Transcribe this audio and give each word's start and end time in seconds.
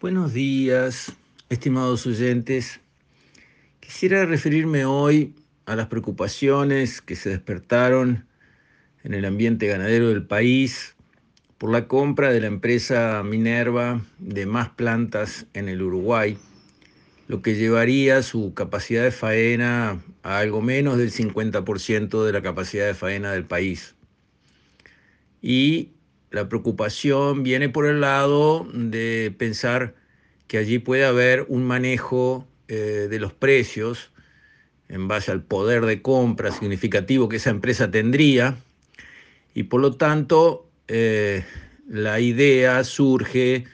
Buenos 0.00 0.32
días, 0.32 1.12
estimados 1.48 2.06
oyentes. 2.06 2.80
Quisiera 3.80 4.26
referirme 4.26 4.84
hoy 4.84 5.34
a 5.66 5.74
las 5.74 5.88
preocupaciones 5.88 7.02
que 7.02 7.16
se 7.16 7.30
despertaron 7.30 8.24
en 9.02 9.12
el 9.12 9.24
ambiente 9.24 9.66
ganadero 9.66 10.10
del 10.10 10.24
país 10.24 10.94
por 11.58 11.72
la 11.72 11.88
compra 11.88 12.30
de 12.30 12.40
la 12.40 12.46
empresa 12.46 13.24
Minerva 13.24 14.00
de 14.18 14.46
más 14.46 14.68
plantas 14.68 15.46
en 15.52 15.68
el 15.68 15.82
Uruguay, 15.82 16.38
lo 17.26 17.42
que 17.42 17.56
llevaría 17.56 18.22
su 18.22 18.54
capacidad 18.54 19.02
de 19.02 19.10
faena 19.10 20.00
a 20.22 20.38
algo 20.38 20.62
menos 20.62 20.96
del 20.96 21.10
50% 21.10 22.24
de 22.24 22.32
la 22.32 22.40
capacidad 22.40 22.86
de 22.86 22.94
faena 22.94 23.32
del 23.32 23.46
país. 23.46 23.96
Y 25.42 25.90
la 26.30 26.48
preocupación 26.48 27.42
viene 27.42 27.68
por 27.68 27.86
el 27.86 28.00
lado 28.00 28.66
de 28.72 29.34
pensar 29.38 29.94
que 30.46 30.58
allí 30.58 30.78
puede 30.78 31.04
haber 31.04 31.46
un 31.48 31.64
manejo 31.66 32.46
eh, 32.68 33.06
de 33.10 33.18
los 33.18 33.32
precios 33.32 34.10
en 34.88 35.08
base 35.08 35.30
al 35.30 35.42
poder 35.42 35.84
de 35.86 36.02
compra 36.02 36.50
significativo 36.50 37.28
que 37.28 37.36
esa 37.36 37.50
empresa 37.50 37.90
tendría. 37.90 38.56
Y 39.54 39.64
por 39.64 39.80
lo 39.80 39.94
tanto 39.94 40.68
eh, 40.88 41.44
la 41.88 42.20
idea 42.20 42.84
surge 42.84 43.64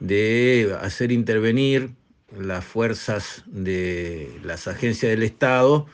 de 0.00 0.76
hacer 0.80 1.12
intervenir 1.12 1.90
las 2.36 2.64
fuerzas 2.64 3.44
de 3.46 4.38
las 4.44 4.68
agencias 4.68 5.10
del 5.10 5.22
Estado 5.22 5.86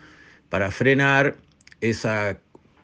para 0.48 0.70
frenar 0.70 1.36
esa 1.80 2.38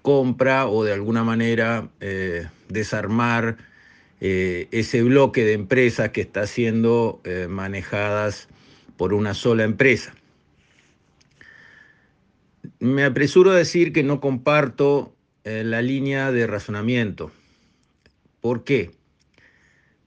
compra 0.09 0.69
o 0.69 0.85
de 0.85 0.95
alguna 0.95 1.23
manera 1.23 1.91
eh, 2.01 2.47
desarmar 2.71 3.59
eh, 4.23 4.67
ese 4.71 5.03
bloque 5.03 5.45
de 5.45 5.53
empresas 5.53 6.13
que 6.13 6.23
está 6.23 6.47
siendo 6.47 7.21
eh, 7.25 7.47
manejadas 7.47 8.49
por 8.97 9.13
una 9.13 9.35
sola 9.35 9.65
empresa. 9.65 10.15
Me 12.81 13.05
apresuro 13.05 13.51
a 13.51 13.57
decir 13.57 13.93
que 13.93 14.03
no 14.03 14.19
comparto 14.19 15.15
la 15.45 15.83
línea 15.83 16.33
de 16.33 16.47
razonamiento. 16.47 17.31
¿Por 18.41 18.65
qué? 18.65 18.93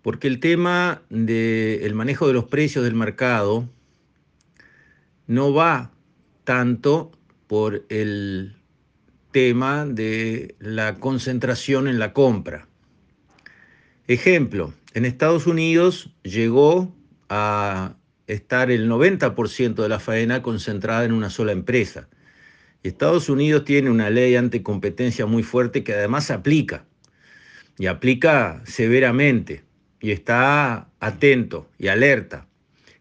Porque 0.01 0.27
el 0.27 0.39
tema 0.39 1.03
del 1.09 1.93
manejo 1.93 2.25
de 2.25 2.33
los 2.33 2.45
precios 2.45 2.83
del 2.83 2.95
mercado 2.95 3.69
no 5.27 5.53
va 5.53 5.91
tanto 6.43 7.11
por 7.45 7.85
el 7.89 8.55
tema 9.31 9.85
de 9.85 10.55
la 10.59 10.95
concentración 10.95 11.87
en 11.87 11.99
la 11.99 12.13
compra. 12.13 12.67
Ejemplo, 14.07 14.73
en 14.93 15.05
Estados 15.05 15.47
Unidos 15.47 16.13
llegó 16.23 16.93
a 17.29 17.95
estar 18.27 18.71
el 18.71 18.89
90% 18.89 19.75
de 19.75 19.89
la 19.89 19.99
faena 19.99 20.41
concentrada 20.41 21.05
en 21.05 21.13
una 21.13 21.29
sola 21.29 21.51
empresa. 21.51 22.07
Estados 22.83 23.29
Unidos 23.29 23.63
tiene 23.65 23.89
una 23.89 24.09
ley 24.09 24.35
anticompetencia 24.35 25.25
muy 25.25 25.43
fuerte 25.43 25.83
que 25.83 25.93
además 25.93 26.31
aplica, 26.31 26.85
y 27.77 27.87
aplica 27.87 28.61
severamente, 28.65 29.63
y 29.99 30.11
está 30.11 30.89
atento 30.99 31.69
y 31.77 31.87
alerta. 31.87 32.47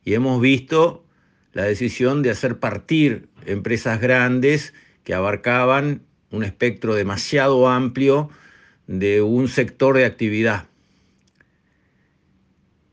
Y 0.05 0.14
hemos 0.14 0.41
visto 0.41 1.05
la 1.53 1.64
decisión 1.64 2.23
de 2.23 2.31
hacer 2.31 2.58
partir 2.58 3.28
empresas 3.47 4.01
grandes 4.01 4.75
que 5.03 5.14
abarcaban 5.14 6.03
un 6.31 6.45
espectro 6.45 6.95
demasiado 6.95 7.69
amplio 7.69 8.31
de 8.86 9.23
un 9.23 9.48
sector 9.48 9.97
de 9.97 10.05
actividad. 10.05 10.67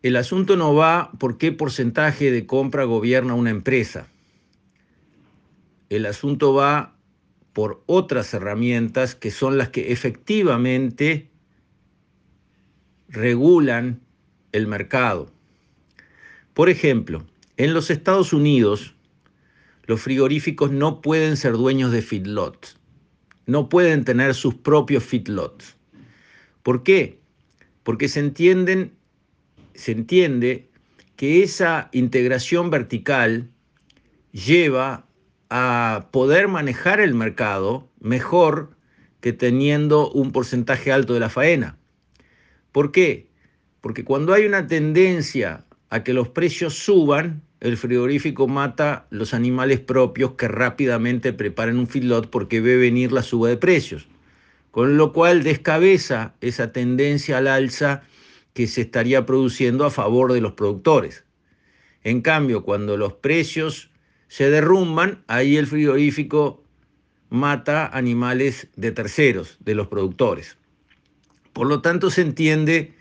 El 0.04 0.16
asunto 0.16 0.56
no 0.56 0.74
va 0.74 1.12
por 1.20 1.38
qué 1.38 1.52
porcentaje 1.52 2.32
de 2.32 2.46
compra 2.46 2.84
gobierna 2.84 3.34
una 3.34 3.50
empresa. 3.50 4.08
El 5.90 6.06
asunto 6.06 6.54
va 6.54 6.96
por 7.54 7.84
otras 7.88 8.34
herramientas 8.34 9.16
que 9.16 9.32
son 9.32 9.58
las 9.58 9.70
que 9.70 9.92
efectivamente 9.92 11.30
regulan 13.10 14.02
el 14.52 14.68
mercado. 14.68 15.32
Por 16.54 16.70
ejemplo, 16.70 17.26
en 17.58 17.74
los 17.74 17.90
Estados 17.90 18.34
Unidos, 18.34 18.96
los 19.86 20.02
frigoríficos 20.02 20.72
no 20.72 21.02
pueden 21.02 21.38
ser 21.38 21.54
dueños 21.54 21.92
de 21.92 22.02
feedlots 22.02 22.77
no 23.48 23.70
pueden 23.70 24.04
tener 24.04 24.36
sus 24.36 24.54
propios 24.54 25.04
feedlots. 25.04 25.76
¿Por 26.62 26.84
qué? 26.84 27.20
Porque 27.84 28.08
se 28.08 28.20
se 29.74 29.92
entiende 29.92 30.70
que 31.16 31.44
esa 31.44 31.90
integración 31.94 32.70
vertical 32.70 33.50
lleva 34.32 35.06
a 35.50 36.10
poder 36.12 36.48
manejar 36.48 37.00
el 37.00 37.16
mercado 37.16 37.90
mejor 38.00 38.76
que 39.22 39.34
teniendo 39.34 40.12
un 40.12 40.32
porcentaje 40.32 40.92
alto 40.92 41.14
de 41.14 41.22
la 41.22 41.30
faena. 41.30 41.78
¿Por 42.72 42.92
qué? 42.92 43.28
Porque 43.82 44.04
cuando 44.04 44.34
hay 44.34 44.46
una 44.46 44.68
tendencia 44.68 45.66
a 45.90 46.04
que 46.04 46.14
los 46.14 46.30
precios 46.30 46.74
suban, 46.74 47.42
el 47.60 47.78
frigorífico 47.78 48.48
mata 48.48 49.08
los 49.10 49.34
animales 49.34 49.80
propios 49.80 50.34
que 50.34 50.48
rápidamente 50.48 51.34
preparan 51.34 51.80
un 51.80 51.88
feedlot 51.88 52.30
porque 52.30 52.62
ve 52.62 52.78
venir 52.78 53.12
la 53.12 53.24
suba 53.24 53.50
de 53.50 53.58
precios, 53.58 54.08
con 54.72 54.98
lo 54.98 55.12
cual 55.12 55.44
descabeza 55.44 56.36
esa 56.42 56.72
tendencia 56.72 57.40
al 57.40 57.48
alza 57.48 58.04
que 58.54 58.68
se 58.68 58.82
estaría 58.82 59.26
produciendo 59.26 59.86
a 59.86 59.92
favor 59.92 60.34
de 60.34 60.42
los 60.42 60.54
productores. 60.54 61.24
En 62.04 62.22
cambio, 62.22 62.64
cuando 62.64 62.96
los 62.96 63.14
precios 63.14 63.90
se 64.28 64.50
derrumban, 64.50 65.24
ahí 65.28 65.58
el 65.58 65.68
frigorífico 65.68 66.64
mata 67.30 67.88
animales 67.88 68.68
de 68.76 68.92
terceros, 68.92 69.58
de 69.60 69.76
los 69.76 69.88
productores. 69.88 70.58
Por 71.54 71.68
lo 71.68 71.82
tanto, 71.82 72.12
se 72.12 72.22
entiende 72.22 72.94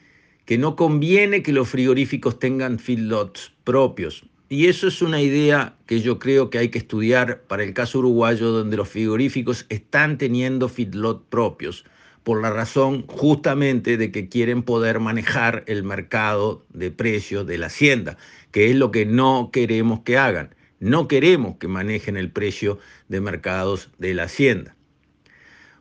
que 0.47 0.57
no 0.57 0.77
conviene 0.77 1.43
que 1.43 1.53
los 1.53 1.69
frigoríficos 1.69 2.39
tengan 2.39 2.79
feedlots 2.79 3.53
propios, 3.65 4.25
y 4.49 4.67
eso 4.67 4.87
es 4.87 5.03
una 5.03 5.21
idea 5.21 5.77
que 5.87 6.01
yo 6.01 6.19
creo 6.19 6.51
que 6.51 6.59
hay 6.59 6.69
que 6.69 6.79
estudiar 6.79 7.43
para 7.43 7.65
el 7.65 7.75
caso 7.75 7.99
uruguayo, 7.99 8.53
donde 8.53 8.77
los 8.77 8.89
frigoríficos 8.89 9.67
están 9.69 10.19
teniendo 10.19 10.69
feedlot 10.69 11.29
propios, 11.29 11.85
por 12.23 12.43
la 12.43 12.51
razón 12.51 13.07
justamente 13.09 13.97
de 13.97 14.11
que 14.13 14.29
quieren 14.29 14.63
poder 14.63 15.01
manejar 15.01 15.65
el 15.67 15.83
mercado 15.83 16.65
de 16.73 16.91
precios 16.91 17.47
de 17.47 17.59
la 17.59 17.67
hacienda, 17.67 18.19
que 18.53 18.71
es 18.71 18.77
lo 18.77 18.91
que 18.91 19.05
no 19.05 19.51
queremos 19.53 20.01
que 20.01 20.19
hagan. 20.19 20.55
No 20.79 21.09
queremos 21.09 21.57
que 21.57 21.69
manejen 21.69 22.17
el 22.17 22.31
precio 22.31 22.79
de 23.09 23.21
mercados 23.21 23.91
de 23.99 24.15
la 24.15 24.25
hacienda. 24.25 24.77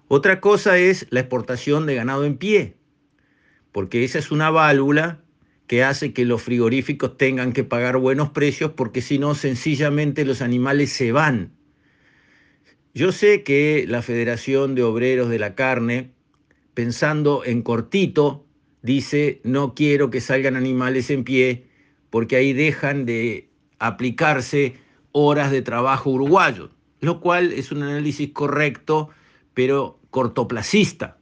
Otra 0.08 0.40
cosa 0.40 0.78
es 0.78 1.08
la 1.10 1.20
exportación 1.20 1.86
de 1.86 1.96
ganado 1.96 2.26
en 2.26 2.38
pie, 2.38 2.76
porque 3.72 4.04
esa 4.04 4.20
es 4.20 4.32
una 4.32 4.50
válvula 4.50 5.20
que 5.68 5.84
hace 5.84 6.14
que 6.14 6.26
los 6.26 6.44
frigoríficos 6.44 7.18
tengan 7.18 7.54
que 7.54 7.64
pagar 7.64 7.98
buenos 7.98 8.30
precios 8.30 8.72
porque 8.72 9.02
si 9.02 9.18
no, 9.18 9.36
sencillamente 9.36 10.26
los 10.26 10.42
animales 10.42 10.92
se 10.92 11.12
van. 11.12 11.52
Yo 12.94 13.12
sé 13.12 13.44
que 13.44 13.86
la 13.88 14.02
Federación 14.02 14.76
de 14.76 14.84
Obreros 14.84 15.30
de 15.30 15.40
la 15.40 15.56
Carne, 15.56 16.12
pensando 16.74 17.44
en 17.44 17.62
cortito, 17.62 18.46
dice, 18.82 19.42
no 19.44 19.74
quiero 19.74 20.10
que 20.10 20.22
salgan 20.22 20.56
animales 20.56 21.10
en 21.10 21.24
pie 21.24 21.68
porque 22.10 22.38
ahí 22.38 22.54
dejan 22.54 23.06
de 23.06 23.50
aplicarse 23.80 24.76
horas 25.12 25.52
de 25.52 25.62
trabajo 25.62 26.12
uruguayo, 26.12 26.70
lo 27.02 27.20
cual 27.20 27.52
es 27.52 27.72
un 27.72 27.84
análisis 27.84 28.32
correcto, 28.32 29.10
pero 29.54 30.00
cortoplacista. 30.12 31.18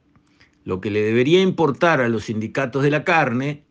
Lo 0.64 0.80
que 0.80 0.90
le 0.90 1.02
debería 1.02 1.42
importar 1.42 2.00
a 2.00 2.08
los 2.08 2.24
sindicatos 2.24 2.82
de 2.82 2.90
la 2.90 3.04
carne 3.04 3.64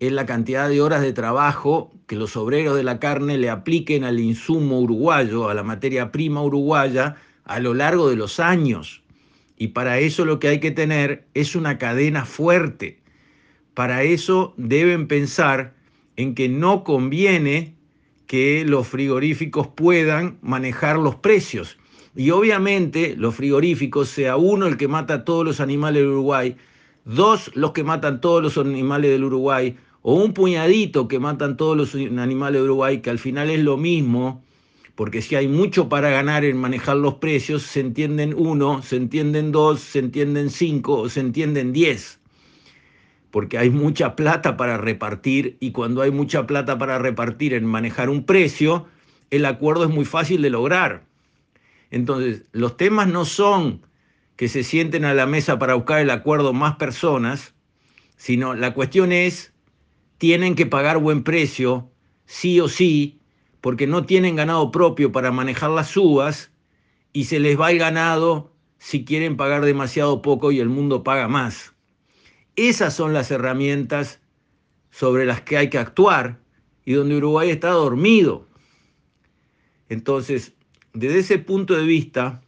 es 0.00 0.12
la 0.12 0.26
cantidad 0.26 0.68
de 0.68 0.80
horas 0.80 1.02
de 1.02 1.12
trabajo 1.12 1.92
que 2.06 2.16
los 2.16 2.36
obreros 2.36 2.76
de 2.76 2.84
la 2.84 3.00
carne 3.00 3.36
le 3.36 3.50
apliquen 3.50 4.04
al 4.04 4.20
insumo 4.20 4.80
uruguayo, 4.80 5.48
a 5.48 5.54
la 5.54 5.62
materia 5.62 6.12
prima 6.12 6.42
uruguaya, 6.42 7.16
a 7.44 7.60
lo 7.60 7.74
largo 7.74 8.08
de 8.08 8.16
los 8.16 8.38
años. 8.38 9.02
Y 9.56 9.68
para 9.68 9.98
eso 9.98 10.24
lo 10.24 10.38
que 10.38 10.48
hay 10.48 10.60
que 10.60 10.70
tener 10.70 11.26
es 11.34 11.56
una 11.56 11.78
cadena 11.78 12.24
fuerte. 12.24 13.00
Para 13.74 14.04
eso 14.04 14.54
deben 14.56 15.08
pensar 15.08 15.74
en 16.16 16.34
que 16.34 16.48
no 16.48 16.84
conviene 16.84 17.74
que 18.26 18.64
los 18.64 18.86
frigoríficos 18.86 19.66
puedan 19.68 20.38
manejar 20.42 20.98
los 20.98 21.16
precios. 21.16 21.78
Y 22.14 22.30
obviamente 22.30 23.14
los 23.16 23.34
frigoríficos, 23.34 24.08
sea 24.08 24.36
uno 24.36 24.66
el 24.66 24.76
que 24.76 24.88
mata 24.88 25.14
a 25.14 25.24
todos 25.24 25.44
los 25.44 25.60
animales 25.60 26.02
del 26.02 26.12
Uruguay, 26.12 26.56
dos 27.04 27.50
los 27.54 27.72
que 27.72 27.84
matan 27.84 28.20
todos 28.20 28.42
los 28.42 28.58
animales 28.58 29.10
del 29.10 29.24
Uruguay, 29.24 29.76
o 30.10 30.14
un 30.14 30.32
puñadito 30.32 31.06
que 31.06 31.18
matan 31.18 31.58
todos 31.58 31.76
los 31.76 31.94
animales 31.94 32.62
de 32.62 32.64
Uruguay, 32.64 33.02
que 33.02 33.10
al 33.10 33.18
final 33.18 33.50
es 33.50 33.60
lo 33.60 33.76
mismo, 33.76 34.42
porque 34.94 35.20
si 35.20 35.36
hay 35.36 35.48
mucho 35.48 35.90
para 35.90 36.08
ganar 36.08 36.46
en 36.46 36.56
manejar 36.56 36.96
los 36.96 37.16
precios, 37.16 37.64
se 37.64 37.80
entienden 37.80 38.32
uno, 38.34 38.80
se 38.82 38.96
entienden 38.96 39.52
dos, 39.52 39.80
se 39.80 39.98
entienden 39.98 40.48
cinco 40.48 40.94
o 40.94 41.08
se 41.10 41.20
entienden 41.20 41.74
diez. 41.74 42.20
porque 43.30 43.58
hay 43.58 43.68
mucha 43.68 44.16
plata 44.16 44.56
para 44.56 44.78
repartir 44.78 45.58
y 45.60 45.72
cuando 45.72 46.00
hay 46.00 46.10
mucha 46.10 46.46
plata 46.46 46.78
para 46.78 46.98
repartir 46.98 47.52
en 47.52 47.66
manejar 47.66 48.08
un 48.08 48.24
precio, 48.24 48.86
el 49.30 49.44
acuerdo 49.44 49.84
es 49.84 49.90
muy 49.90 50.06
fácil 50.06 50.40
de 50.40 50.48
lograr. 50.48 51.04
Entonces, 51.90 52.44
los 52.52 52.78
temas 52.78 53.08
no 53.08 53.26
son 53.26 53.82
que 54.36 54.48
se 54.48 54.62
sienten 54.64 55.04
a 55.04 55.12
la 55.12 55.26
mesa 55.26 55.58
para 55.58 55.74
buscar 55.74 56.00
el 56.00 56.08
acuerdo 56.08 56.54
más 56.54 56.76
personas, 56.76 57.52
sino 58.16 58.54
la 58.54 58.72
cuestión 58.72 59.12
es, 59.12 59.52
tienen 60.18 60.54
que 60.54 60.66
pagar 60.66 60.98
buen 60.98 61.22
precio, 61.22 61.90
sí 62.26 62.60
o 62.60 62.68
sí, 62.68 63.20
porque 63.60 63.86
no 63.86 64.04
tienen 64.04 64.36
ganado 64.36 64.70
propio 64.70 65.10
para 65.12 65.30
manejar 65.30 65.70
las 65.70 65.96
uvas 65.96 66.52
y 67.12 67.24
se 67.24 67.40
les 67.40 67.58
va 67.58 67.70
el 67.70 67.78
ganado 67.78 68.52
si 68.78 69.04
quieren 69.04 69.36
pagar 69.36 69.64
demasiado 69.64 70.22
poco 70.22 70.52
y 70.52 70.60
el 70.60 70.68
mundo 70.68 71.02
paga 71.02 71.28
más. 71.28 71.74
Esas 72.56 72.94
son 72.94 73.12
las 73.12 73.30
herramientas 73.30 74.20
sobre 74.90 75.24
las 75.24 75.40
que 75.42 75.56
hay 75.56 75.70
que 75.70 75.78
actuar 75.78 76.40
y 76.84 76.92
donde 76.94 77.16
Uruguay 77.16 77.50
está 77.50 77.70
dormido. 77.70 78.48
Entonces, 79.88 80.54
desde 80.92 81.20
ese 81.20 81.38
punto 81.38 81.74
de 81.74 81.84
vista, 81.84 82.42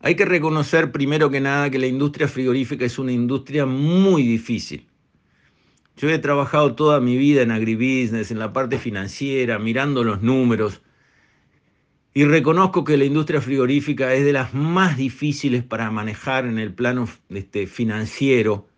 hay 0.00 0.14
que 0.14 0.24
reconocer 0.24 0.92
primero 0.92 1.30
que 1.30 1.40
nada 1.40 1.70
que 1.70 1.78
la 1.78 1.86
industria 1.86 2.28
frigorífica 2.28 2.84
es 2.84 2.98
una 2.98 3.12
industria 3.12 3.66
muy 3.66 4.22
difícil. 4.22 4.86
Yo 5.96 6.10
he 6.10 6.18
trabajado 6.18 6.74
toda 6.74 7.00
mi 7.00 7.16
vida 7.16 7.40
en 7.40 7.50
agribusiness, 7.50 8.30
en 8.30 8.38
la 8.38 8.52
parte 8.52 8.78
financiera, 8.78 9.58
mirando 9.58 10.04
los 10.04 10.20
números, 10.20 10.82
y 12.12 12.24
reconozco 12.24 12.84
que 12.84 12.96
la 12.96 13.04
industria 13.04 13.40
frigorífica 13.40 14.14
es 14.14 14.24
de 14.24 14.32
las 14.32 14.54
más 14.54 14.96
difíciles 14.96 15.62
para 15.62 15.90
manejar 15.90 16.46
en 16.46 16.58
el 16.58 16.72
plano 16.72 17.08
este, 17.30 17.66
financiero, 17.66 18.68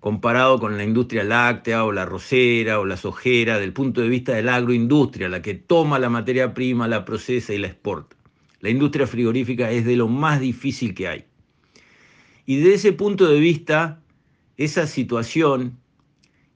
comparado 0.00 0.58
con 0.58 0.76
la 0.76 0.84
industria 0.84 1.24
láctea 1.24 1.84
o 1.84 1.92
la 1.92 2.04
rosera 2.04 2.80
o 2.80 2.84
la 2.84 2.96
sojera, 2.96 3.58
del 3.58 3.72
punto 3.72 4.00
de 4.00 4.08
vista 4.08 4.32
de 4.32 4.42
la 4.42 4.56
agroindustria, 4.56 5.28
la 5.28 5.40
que 5.40 5.54
toma 5.54 5.98
la 5.98 6.10
materia 6.10 6.52
prima, 6.52 6.88
la 6.88 7.04
procesa 7.04 7.54
y 7.54 7.58
la 7.58 7.68
exporta. 7.68 8.16
La 8.60 8.70
industria 8.70 9.06
frigorífica 9.06 9.70
es 9.70 9.84
de 9.84 9.96
lo 9.96 10.08
más 10.08 10.40
difícil 10.40 10.94
que 10.94 11.08
hay. 11.08 11.24
Y 12.46 12.56
desde 12.56 12.74
ese 12.74 12.92
punto 12.92 13.26
de 13.26 13.38
vista, 13.38 14.02
esa 14.56 14.86
situación, 14.86 15.78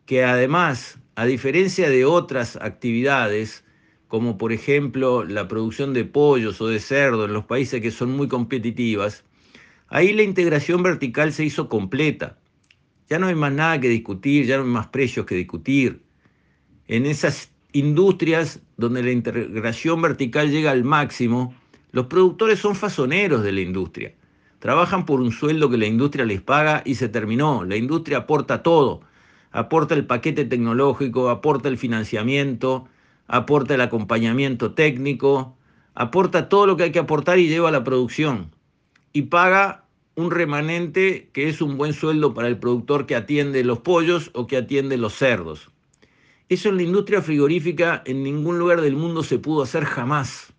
que 0.08 0.25
además, 0.25 0.99
a 1.16 1.26
diferencia 1.26 1.90
de 1.90 2.06
otras 2.06 2.56
actividades, 2.56 3.62
como 4.06 4.38
por 4.38 4.55
ejemplo 4.55 5.22
la 5.22 5.46
producción 5.49 5.93
de 5.93 6.06
pollos 6.06 6.62
o 6.62 6.66
de 6.66 6.81
cerdo 6.81 7.26
en 7.26 7.34
los 7.34 7.44
países 7.44 7.82
que 7.82 7.90
son 7.90 8.12
muy 8.12 8.26
competitivas, 8.26 9.22
ahí 9.88 10.14
la 10.14 10.22
integración 10.22 10.82
vertical 10.82 11.34
se 11.34 11.44
hizo 11.44 11.69
completa. 11.69 12.38
Ya 13.10 13.19
no 13.19 13.26
hay 13.26 13.34
más 13.34 13.52
nada 13.52 13.78
que 13.78 13.90
discutir, 13.90 14.46
ya 14.46 14.56
no 14.56 14.62
hay 14.62 14.70
más 14.70 14.87
precios 14.87 15.26
que 15.26 15.34
discutir. 15.34 16.00
En 16.87 17.04
esas 17.04 17.52
industrias 17.72 18.62
donde 18.78 19.02
la 19.02 19.11
integración 19.11 20.00
vertical 20.00 20.50
llega 20.50 20.70
al 20.70 20.84
máximo, 20.84 21.54
los 21.93 22.06
productores 22.06 22.61
son 22.61 22.75
fasoneros 22.75 23.43
de 23.43 23.52
la 23.52 23.61
industria. 23.61 24.14
Trabajan 24.58 25.04
por 25.04 25.20
un 25.20 25.32
sueldo 25.32 25.69
que 25.69 25.76
la 25.76 25.87
industria 25.87 26.25
les 26.25 26.40
paga 26.40 26.81
y 26.87 26.94
se 26.94 27.11
terminó. 27.11 27.62
La 27.62 27.76
industria 27.76 28.19
aporta 28.19 28.62
todo. 28.62 29.02
Aporta 29.50 29.94
el 29.94 30.06
paquete 30.06 30.44
tecnológico, 30.44 31.30
aporta 31.30 31.68
el 31.68 31.78
financiamiento, 31.78 32.86
aporta 33.26 33.74
el 33.74 33.80
acompañamiento 33.80 34.72
técnico, 34.72 35.56
aporta 35.94 36.48
todo 36.48 36.66
lo 36.66 36.76
que 36.76 36.84
hay 36.84 36.92
que 36.92 36.98
aportar 36.98 37.38
y 37.38 37.48
lleva 37.48 37.68
a 37.68 37.72
la 37.72 37.84
producción. 37.84 38.50
Y 39.12 39.22
paga 39.22 39.84
un 40.16 40.30
remanente 40.30 41.30
que 41.32 41.48
es 41.48 41.62
un 41.62 41.76
buen 41.78 41.92
sueldo 41.92 42.34
para 42.34 42.48
el 42.48 42.58
productor 42.58 43.06
que 43.06 43.14
atiende 43.14 43.62
los 43.62 43.78
pollos 43.78 44.30
o 44.34 44.46
que 44.46 44.56
atiende 44.56 44.96
los 44.96 45.14
cerdos. 45.14 45.70
Eso 46.48 46.70
en 46.70 46.76
la 46.76 46.82
industria 46.82 47.22
frigorífica 47.22 48.02
en 48.04 48.22
ningún 48.22 48.58
lugar 48.58 48.80
del 48.80 48.96
mundo 48.96 49.22
se 49.22 49.38
pudo 49.38 49.62
hacer 49.62 49.84
jamás, 49.84 50.52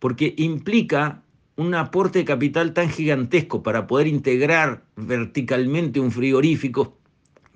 porque 0.00 0.34
implica 0.36 1.22
un 1.56 1.74
aporte 1.74 2.20
de 2.20 2.24
capital 2.24 2.74
tan 2.74 2.90
gigantesco 2.90 3.62
para 3.62 3.86
poder 3.86 4.06
integrar 4.06 4.84
verticalmente 4.96 5.98
un 5.98 6.12
frigorífico 6.12 6.97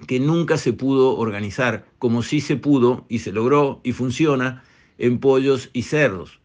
que 0.06 0.20
nunca 0.20 0.56
se 0.56 0.72
pudo 0.72 1.16
organizar, 1.16 1.87
como 1.99 2.22
sí 2.22 2.40
se 2.40 2.56
pudo 2.56 3.06
y 3.08 3.20
se 3.20 3.32
logró 3.32 3.81
y 3.84 3.93
funciona 3.93 4.62
en 4.99 5.19
pollos 5.19 5.70
y 5.72 5.82
cerdos. 5.82 6.40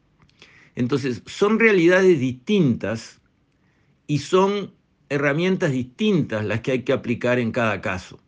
Entonces, 0.76 1.24
son 1.26 1.60
realidades 1.60 2.20
distintas 2.20 3.20
y 4.06 4.20
son 4.20 4.74
herramientas 5.10 5.72
distintas 5.72 6.46
las 6.46 6.62
que 6.62 6.72
hay 6.72 6.84
que 6.84 6.94
aplicar 6.94 7.40
en 7.40 7.52
cada 7.52 7.82
caso. 7.82 8.20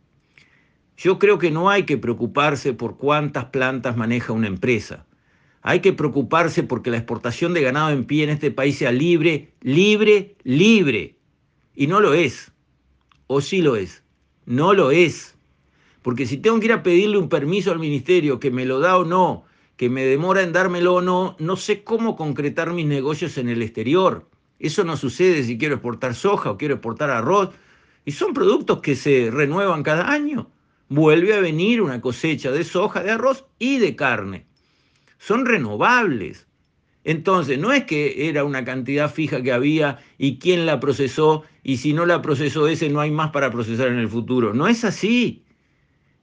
Yo 0.96 1.18
creo 1.18 1.38
que 1.38 1.50
no 1.50 1.70
hay 1.70 1.84
que 1.84 1.96
preocuparse 1.96 2.74
por 2.74 2.98
cuántas 2.98 3.46
plantas 3.46 3.96
maneja 3.96 4.32
una 4.32 4.48
empresa. 4.48 5.06
Hay 5.62 5.80
que 5.80 5.92
preocuparse 5.92 6.62
porque 6.62 6.90
la 6.90 6.96
exportación 6.96 7.54
de 7.54 7.62
ganado 7.62 7.90
en 7.90 8.04
pie 8.04 8.24
en 8.24 8.30
este 8.30 8.50
país 8.50 8.78
sea 8.78 8.92
libre, 8.92 9.52
libre, 9.60 10.36
libre. 10.42 11.16
Y 11.74 11.86
no 11.86 12.00
lo 12.00 12.14
es. 12.14 12.52
¿O 13.26 13.40
sí 13.40 13.62
lo 13.62 13.76
es? 13.76 14.02
No 14.50 14.74
lo 14.74 14.90
es. 14.90 15.36
Porque 16.02 16.26
si 16.26 16.36
tengo 16.36 16.58
que 16.58 16.66
ir 16.66 16.72
a 16.72 16.82
pedirle 16.82 17.18
un 17.18 17.28
permiso 17.28 17.70
al 17.70 17.78
ministerio 17.78 18.40
que 18.40 18.50
me 18.50 18.66
lo 18.66 18.80
da 18.80 18.98
o 18.98 19.04
no, 19.04 19.44
que 19.76 19.88
me 19.88 20.04
demora 20.04 20.42
en 20.42 20.52
dármelo 20.52 20.94
o 20.94 21.00
no, 21.00 21.36
no 21.38 21.54
sé 21.54 21.84
cómo 21.84 22.16
concretar 22.16 22.72
mis 22.72 22.86
negocios 22.86 23.38
en 23.38 23.48
el 23.48 23.62
exterior. 23.62 24.28
Eso 24.58 24.82
no 24.82 24.96
sucede 24.96 25.44
si 25.44 25.56
quiero 25.56 25.76
exportar 25.76 26.16
soja 26.16 26.50
o 26.50 26.58
quiero 26.58 26.74
exportar 26.74 27.10
arroz. 27.10 27.50
Y 28.04 28.10
son 28.10 28.34
productos 28.34 28.80
que 28.80 28.96
se 28.96 29.30
renuevan 29.30 29.84
cada 29.84 30.10
año. 30.10 30.50
Vuelve 30.88 31.32
a 31.34 31.40
venir 31.40 31.80
una 31.80 32.00
cosecha 32.00 32.50
de 32.50 32.64
soja, 32.64 33.04
de 33.04 33.12
arroz 33.12 33.44
y 33.60 33.78
de 33.78 33.94
carne. 33.94 34.46
Son 35.18 35.46
renovables. 35.46 36.48
Entonces, 37.04 37.56
no 37.56 37.72
es 37.72 37.84
que 37.84 38.28
era 38.28 38.42
una 38.42 38.64
cantidad 38.64 39.14
fija 39.14 39.44
que 39.44 39.52
había 39.52 40.00
y 40.18 40.40
quién 40.40 40.66
la 40.66 40.80
procesó 40.80 41.44
y 41.62 41.76
si 41.76 41.92
no 41.92 42.06
la 42.06 42.22
procesó 42.22 42.68
ese 42.68 42.88
no 42.88 43.00
hay 43.00 43.10
más 43.10 43.30
para 43.30 43.50
procesar 43.50 43.88
en 43.88 43.98
el 43.98 44.08
futuro. 44.08 44.54
No 44.54 44.66
es 44.68 44.84
así. 44.84 45.44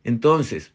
Entonces, 0.04 0.74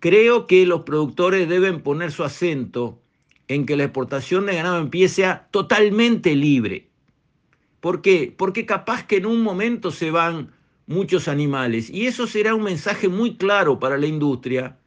creo 0.00 0.46
que 0.46 0.66
los 0.66 0.82
productores 0.82 1.48
deben 1.48 1.82
poner 1.82 2.12
su 2.12 2.24
acento 2.24 3.00
en 3.48 3.66
que 3.66 3.76
la 3.76 3.84
exportación 3.84 4.46
de 4.46 4.54
ganado 4.54 4.78
en 4.78 4.90
pie 4.90 5.08
sea 5.08 5.48
totalmente 5.50 6.34
libre. 6.34 6.88
¿Por 7.80 8.00
qué? 8.00 8.34
Porque 8.36 8.64
capaz 8.64 9.06
que 9.06 9.16
en 9.16 9.26
un 9.26 9.42
momento 9.42 9.90
se 9.90 10.10
van 10.10 10.52
muchos 10.86 11.28
animales 11.28 11.90
y 11.90 12.06
eso 12.06 12.26
será 12.26 12.54
un 12.54 12.62
mensaje 12.62 13.08
muy 13.08 13.36
claro 13.36 13.78
para 13.78 13.98
la 13.98 14.06
industria 14.06 14.78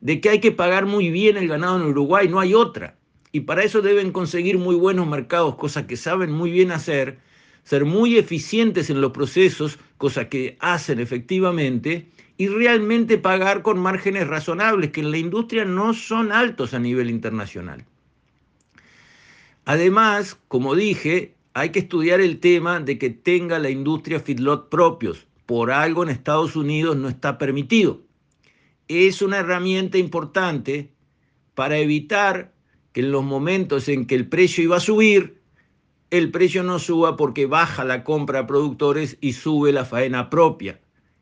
de 0.00 0.20
que 0.20 0.28
hay 0.28 0.40
que 0.40 0.52
pagar 0.52 0.84
muy 0.84 1.10
bien 1.10 1.38
el 1.38 1.48
ganado 1.48 1.76
en 1.76 1.86
Uruguay, 1.86 2.28
no 2.28 2.40
hay 2.40 2.52
otra. 2.52 2.98
Y 3.32 3.40
para 3.40 3.62
eso 3.62 3.80
deben 3.80 4.12
conseguir 4.12 4.58
muy 4.58 4.74
buenos 4.74 5.06
mercados, 5.06 5.56
cosas 5.56 5.86
que 5.86 5.96
saben 5.96 6.30
muy 6.30 6.50
bien 6.50 6.70
hacer, 6.70 7.18
ser 7.64 7.84
muy 7.84 8.16
eficientes 8.16 8.90
en 8.90 9.00
los 9.00 9.12
procesos, 9.12 9.78
cosa 9.96 10.28
que 10.28 10.56
hacen 10.60 11.00
efectivamente, 11.00 12.08
y 12.36 12.48
realmente 12.48 13.18
pagar 13.18 13.62
con 13.62 13.78
márgenes 13.78 14.26
razonables, 14.26 14.90
que 14.90 15.00
en 15.00 15.10
la 15.10 15.18
industria 15.18 15.64
no 15.64 15.94
son 15.94 16.32
altos 16.32 16.74
a 16.74 16.78
nivel 16.78 17.10
internacional. 17.10 17.84
Además, 19.64 20.38
como 20.48 20.74
dije, 20.74 21.34
hay 21.54 21.70
que 21.70 21.78
estudiar 21.78 22.20
el 22.20 22.40
tema 22.40 22.80
de 22.80 22.98
que 22.98 23.10
tenga 23.10 23.58
la 23.58 23.70
industria 23.70 24.20
feedlot 24.20 24.68
propios. 24.68 25.26
Por 25.46 25.70
algo 25.70 26.02
en 26.02 26.10
Estados 26.10 26.56
Unidos 26.56 26.96
no 26.96 27.08
está 27.08 27.38
permitido. 27.38 28.02
Es 28.88 29.22
una 29.22 29.38
herramienta 29.38 29.96
importante 29.96 30.90
para 31.54 31.78
evitar 31.78 32.52
que 32.92 33.00
en 33.00 33.12
los 33.12 33.24
momentos 33.24 33.88
en 33.88 34.06
que 34.06 34.14
el 34.14 34.28
precio 34.28 34.64
iba 34.64 34.76
a 34.76 34.80
subir, 34.80 35.40
el 36.18 36.30
precio 36.30 36.62
no 36.62 36.78
suba 36.78 37.16
porque 37.16 37.46
baja 37.46 37.84
la 37.84 38.04
compra 38.04 38.40
a 38.40 38.46
productores 38.46 39.16
y 39.20 39.32
sube 39.32 39.72
la 39.72 39.84
faena 39.84 40.30
propia. 40.30 40.80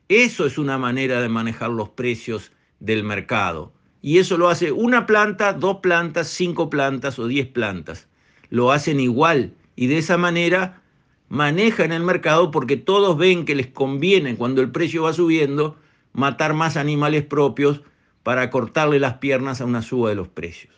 Eso 0.09 0.47
es 0.47 0.59
una 0.59 0.79
manera 0.79 1.21
de 1.21 1.29
manejar 1.29 1.71
los 1.71 1.91
precios 1.91 2.53
del 2.81 3.05
mercado. 3.05 3.73
Y 4.01 4.19
eso 4.19 4.37
lo 4.37 4.49
hace 4.49 4.73
una 4.73 5.07
planta, 5.07 5.53
dos 5.53 5.79
plantas, 5.79 6.29
cinco 6.29 6.69
plantas 6.69 7.19
o 7.19 7.27
diez 7.27 7.47
plantas 7.47 8.09
lo 8.53 8.71
hacen 8.71 9.01
igual 9.01 9.55
y 9.77 9.87
de 9.87 9.97
esa 9.97 10.19
manera 10.19 10.83
manejan 11.31 11.91
el 11.91 12.03
mercado 12.03 12.51
porque 12.51 12.77
todos 12.77 13.17
ven 13.17 13.47
que 13.47 13.55
les 13.55 13.69
conviene 13.69 14.37
cuando 14.37 14.61
el 14.61 14.71
precio 14.71 15.05
va 15.05 15.15
subiendo 15.15 15.79
matar 16.13 16.53
más 16.53 16.77
animales 16.77 17.25
propios 17.25 17.81
para 18.23 18.51
cortarle 18.51 19.01
las 19.01 19.15
piernas 19.15 19.63
a 19.63 19.65
una 19.65 19.81
suba 19.81 20.11
de 20.11 20.17
los 20.17 20.29
precios. 20.29 20.75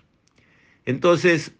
Entonces, 0.86 1.52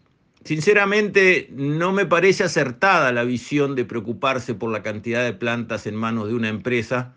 sinceramente, 0.45 1.49
no 1.53 1.93
me 1.93 2.07
parece 2.07 2.45
acertada 2.45 3.13
la 3.13 3.25
visión 3.25 3.75
de 3.75 3.85
preocuparse 3.85 4.55
por 4.55 4.71
la 4.71 4.83
cantidad 4.83 5.25
de 5.25 5.33
plantas 5.33 5.87
en 5.87 5.97
manos 5.97 6.29
de 6.29 6.35
una 6.35 6.49
empresa 6.49 7.15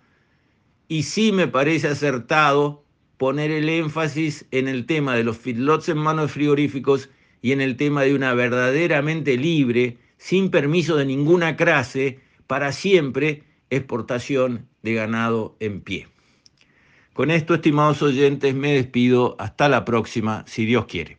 y 0.87 1.03
sí 1.03 1.31
me 1.31 1.47
parece 1.47 1.89
acertado 1.89 2.83
poner 3.17 3.51
el 3.51 3.69
énfasis 3.69 4.45
en 4.51 4.67
el 4.67 4.85
tema 4.85 5.15
de 5.15 5.23
los 5.23 5.37
feedlots 5.37 5.89
en 5.89 5.97
manos 5.97 6.31
frigoríficos 6.31 7.09
y 7.41 7.51
en 7.51 7.61
el 7.61 7.75
tema 7.75 8.03
de 8.03 8.15
una 8.15 8.33
verdaderamente 8.33 9.37
libre, 9.37 9.97
sin 10.17 10.49
permiso 10.49 10.95
de 10.95 11.05
ninguna 11.05 11.55
clase, 11.55 12.19
para 12.47 12.71
siempre, 12.71 13.43
exportación 13.69 14.67
de 14.81 14.93
ganado 14.93 15.55
en 15.59 15.81
pie. 15.81 16.07
Con 17.13 17.31
esto, 17.31 17.55
estimados 17.55 18.01
oyentes, 18.01 18.53
me 18.53 18.73
despido. 18.73 19.35
Hasta 19.39 19.69
la 19.69 19.85
próxima, 19.85 20.43
si 20.47 20.65
Dios 20.65 20.85
quiere. 20.85 21.17